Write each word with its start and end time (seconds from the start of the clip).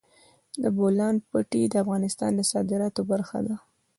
د 0.61 0.63
بولان 0.77 1.15
پټي 1.29 1.61
د 1.69 1.73
افغانستان 1.83 2.31
د 2.35 2.41
صادراتو 2.51 3.01
برخه 3.11 3.39
ده. 3.47 3.55